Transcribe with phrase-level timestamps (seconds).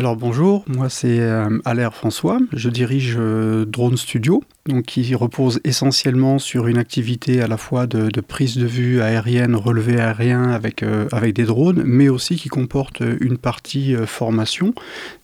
[0.00, 4.42] Alors bonjour, moi c'est euh, Alain François, je dirige euh, Drone Studio,
[4.86, 10.00] qui repose essentiellement sur une activité à la fois de, prise de vue aérienne, relevé
[10.00, 14.72] aérien avec, euh, avec des drones, mais aussi qui comporte une partie formation.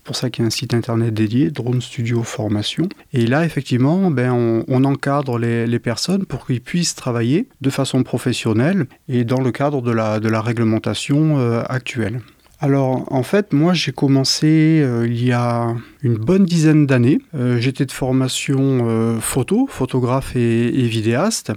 [0.04, 2.86] Pour ça qu'il y a un site internet dédié, Drone Studio Formation.
[3.14, 8.84] Et là, effectivement, ben, on, encadre les, personnes pour qu'ils puissent travailler de façon professionnelle
[9.08, 9.90] et dans le cadre de
[10.28, 12.20] la réglementation actuelle.
[12.58, 15.74] Alors en fait, moi j'ai commencé euh, il y a
[16.06, 17.18] une bonne dizaine d'années.
[17.34, 21.52] Euh, j'étais de formation euh, photo, photographe et vidéaste.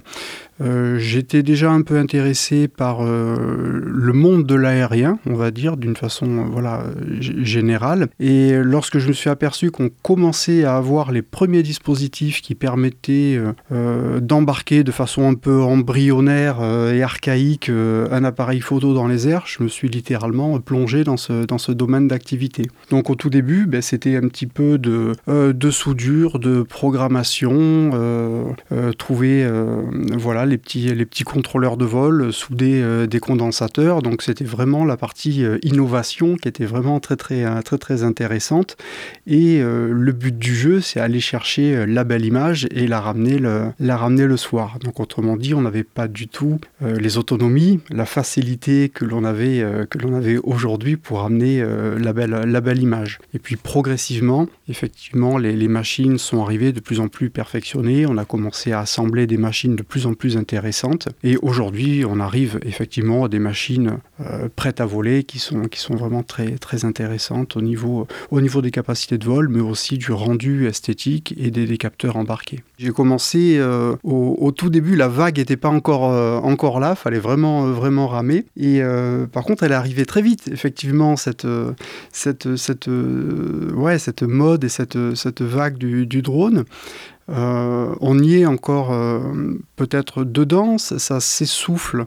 [0.60, 5.96] Euh, j'étais déjà un peu intéressé par le monde de l'aérien, on va dire, d'une
[5.96, 6.84] façon voilà,
[7.18, 8.08] générale.
[8.18, 13.40] Et lorsque je me suis aperçu qu'on commençait à avoir les premiers dispositifs qui permettaient
[13.70, 19.62] d'embarquer de façon un peu embryonnaire et archaïque un appareil photo dans les airs, je
[19.62, 22.66] me suis littéralement plongé dans ce, dans ce domaine d'activité.
[22.90, 27.90] Donc au tout début, ben, c'était un petit peu de, de soudure, de programmation,
[28.98, 29.48] trouver
[30.16, 34.02] voilà, les petits, les petits contrôleurs de vol, souder euh, des condensateurs.
[34.02, 38.02] Donc c'était vraiment la partie euh, innovation qui était vraiment très très euh, très très
[38.02, 38.76] intéressante.
[39.26, 43.66] Et le but du jeu, c'est aller chercher la belle image et la ramener le,
[43.78, 44.78] la ramener le soir.
[44.82, 49.64] Donc autrement dit, on n'avait pas du tout les autonomies, la facilité que l'on avait
[49.88, 51.62] que l'on avait aujourd'hui pour ramener
[51.98, 53.18] la belle la belle image.
[53.34, 54.19] Et puis progressivement,
[54.68, 58.06] effectivement, les, machines sont arrivées de plus en plus perfectionnées.
[58.06, 61.08] On a commencé à assembler des machines de plus en plus intéressante.
[61.22, 66.22] Et aujourd'hui, on arrive effectivement à des machines euh, prêtes à voler qui sont, vraiment
[66.22, 70.66] très, très intéressantes au niveau, au niveau des capacités de vol, mais aussi du rendu
[70.66, 72.60] esthétique et des, capteurs embarqués.
[72.78, 77.18] J'ai commencé euh, au, tout début, la vague n'était pas encore, euh, encore là, fallait
[77.18, 78.44] vraiment, vraiment ramer.
[78.56, 78.82] Et
[79.32, 81.46] par contre, elle est arrivée très vite, effectivement, cette,
[82.12, 86.64] cette, cette, ouais, cette mode et cette, cette vague du, du drone.
[87.30, 89.20] Euh, on y est encore euh,
[89.76, 92.06] peut-être dedans, ça s'essouffle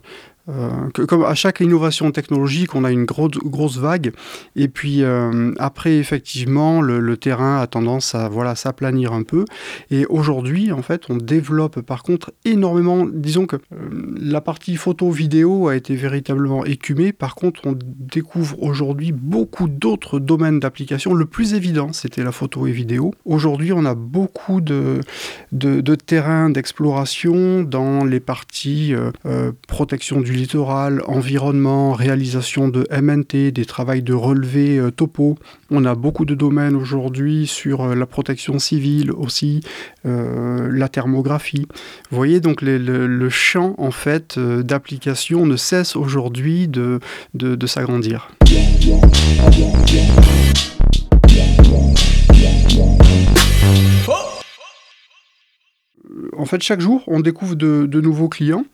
[0.50, 4.12] euh, comme à chaque innovation technologique, on a une grosse, vague,
[4.56, 9.46] et puis euh, après, effectivement, le, terrain a tendance à voilà, s'aplanir un peu.
[9.92, 13.06] Et aujourd'hui, en fait, on développe par contre énormément.
[13.06, 13.60] Disons que euh,
[14.20, 17.14] la partie photo-vidéo a été véritablement écumée.
[17.14, 21.14] Par contre, on découvre aujourd'hui beaucoup d'autres domaines d'application.
[21.14, 23.14] Le plus évident, c'était la photo et vidéo.
[23.26, 25.00] Aujourd'hui, on a beaucoup de,
[25.52, 25.98] de, de
[26.52, 28.94] d'exploration dans les parties
[29.68, 35.38] protection du littoral, environnement, réalisation de MNT, des travaux de relevé euh, topo.
[35.70, 39.62] On a beaucoup de domaines aujourd'hui sur euh, la protection civile aussi,
[40.06, 41.68] euh, la thermographie.
[42.10, 47.00] Vous voyez donc le, champ en fait d'application ne cesse aujourd'hui de,
[47.66, 48.30] s'agrandir
[56.38, 58.66] en fait, chaque jour, on découvre de, nouveaux clients.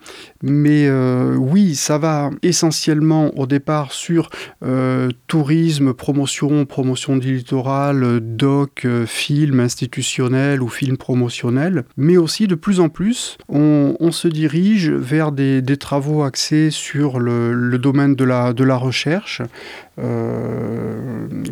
[0.41, 4.29] Mais euh, oui, ça va essentiellement au départ sur
[4.63, 11.83] euh, tourisme, promotion, promotion du littoral, doc, euh, film institutionnel ou film promotionnel.
[11.97, 17.78] Mais aussi, de plus en plus, on, se dirige vers des, travaux axés sur le,
[17.78, 19.41] domaine de la, de la recherche,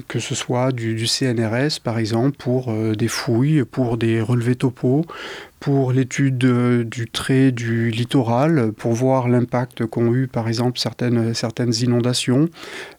[0.07, 5.05] que ce soit du, CNRS, par exemple, pour des fouilles, pour des relevés topos,
[5.59, 11.33] pour l'étude euh, du trait du littoral, pour voir l'impact qu'ont eu par exemple certaines,
[11.33, 12.49] certaines inondations.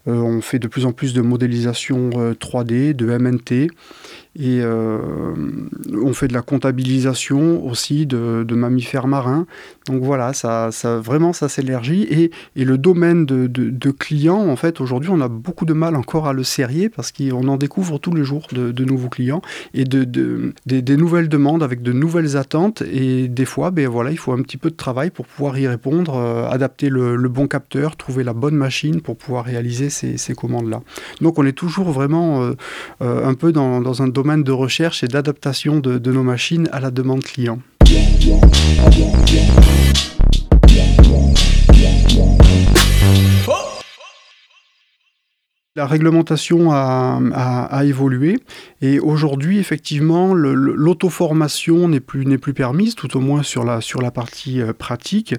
[0.09, 3.70] Euh, on fait de plus en plus de modélisation 3D, euh, de MNT.
[4.41, 5.34] Et euh,
[6.09, 9.47] on fait de la comptabilisation aussi de, mammifères marins.
[9.87, 10.71] Donc voilà, ça,
[11.01, 12.03] vraiment ça s'élargit.
[12.10, 12.31] Et,
[12.69, 16.43] le domaine de, clients, en fait, aujourd'hui, on a beaucoup de mal encore à le
[16.43, 19.43] serrer parce qu'on en découvre tous les jours de, nouveaux clients
[19.75, 20.05] et de,
[20.66, 22.83] des, nouvelles demandes avec de nouvelles attentes.
[22.83, 25.69] Et des fois, ben voilà, il faut un petit peu de travail pour pouvoir y
[25.69, 30.83] répondre, euh, adapter le, bon capteur, trouver la bonne machine pour pouvoir réaliser ces, commandes-là.
[31.21, 32.54] Donc on est toujours vraiment euh,
[33.01, 36.80] un peu dans, dans un domaine de recherche et d'adaptation de, de nos machines à
[36.80, 37.60] la demande client.
[45.78, 48.41] La réglementation a, évolué
[48.83, 55.36] et aujourd'hui, effectivement, l'auto-formation n'est plus, permise, tout au moins sur la, partie euh, pratique.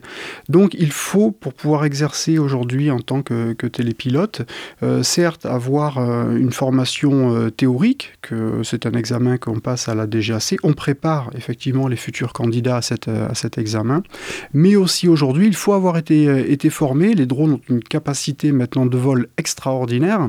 [0.47, 4.43] Donc, il faut, pour pouvoir exercer aujourd'hui en tant que, télépilote,
[4.81, 10.07] euh, certes avoir euh, une formation théorique, que c'est un examen qu'on passe à la
[10.07, 10.55] DGAC.
[10.63, 14.03] On prépare effectivement les futurs candidats à, cet examen.
[14.53, 17.13] Mais aussi aujourd'hui, il faut avoir été formé.
[17.13, 20.28] Les drones ont une capacité maintenant de vol extraordinaire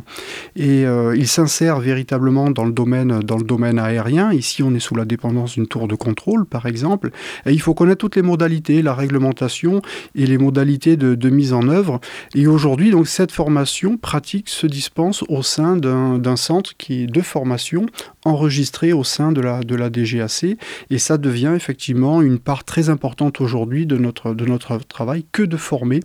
[0.57, 4.33] et euh, il s'insère véritablement dans le, domaine, dans le domaine aérien.
[4.33, 7.11] Ici, on est sous la dépendance d'une tour de contrôle, par exemple.
[7.47, 9.83] Et il faut connaître toutes les modalités, la réglementation
[10.15, 12.01] et les modalités de, mise en œuvre.
[12.35, 17.21] Et aujourd'hui, donc, cette formation pratique se dispense au sein d'un centre qui est de
[17.21, 17.87] formation
[18.25, 20.57] enregistré au sein de la, DGAC.
[20.91, 25.43] Et ça devient effectivement une part très importante aujourd'hui de notre, de notre travail que
[25.43, 26.01] de former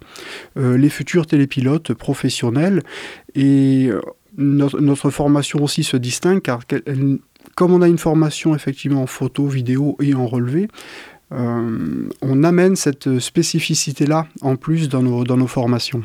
[0.58, 2.84] euh, les futurs télépilotes professionnels.
[3.36, 4.02] Et euh,
[4.38, 6.62] notre, formation aussi se distingue car
[7.56, 10.68] comme on a une formation effectivement en photo, vidéo et en relevé,
[11.32, 16.04] euh, on amène cette spécificité-là en plus dans nos, dans nos formations.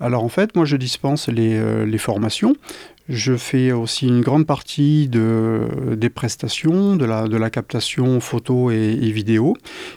[0.00, 2.54] Alors en fait, moi je dispense les, les formations.
[3.08, 8.70] Je fais aussi une grande partie de, des prestations, de la, de la captation photo
[8.70, 9.56] et, vidéo.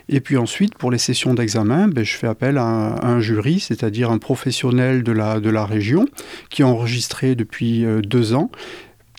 [0.09, 4.11] Et puis ensuite, pour les sessions d'examen, ben, je fais appel à un, jury, c'est-à-dire
[4.11, 6.05] un professionnel de la, de la région
[6.49, 8.51] qui est enregistré depuis euh, deux ans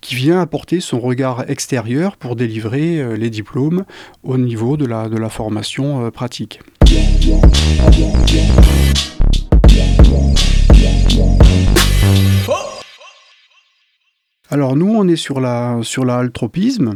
[0.00, 3.84] qui vient apporter son regard extérieur pour délivrer euh, les diplômes
[4.22, 6.60] au niveau de la, de la formation euh, pratique.
[14.52, 16.94] Alors nous, on est sur la, sur la altropisme.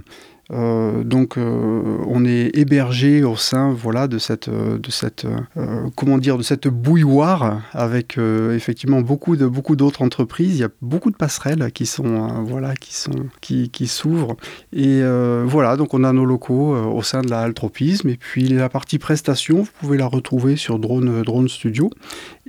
[0.51, 5.27] Euh, donc euh, on est hébergé au sein voilà de cette de cette
[5.57, 10.57] euh, comment dire de cette bouilloire avec effectivement beaucoup de beaucoup d'autres entreprises.
[10.57, 14.37] Il y a beaucoup de passerelles qui sont voilà qui sont qui s'ouvrent.
[14.73, 15.01] Et
[15.45, 18.99] voilà donc on a nos locaux au sein de la altropisme et puis la partie
[18.99, 21.91] prestation vous pouvez la retrouver sur drone drone studio.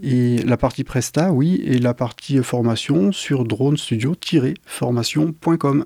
[0.01, 5.85] Et la partie presta oui et la partie formation sur drone studio-formation.com